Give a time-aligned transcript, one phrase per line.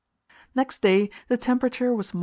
[0.55, 2.19] Next day the temperature was 62.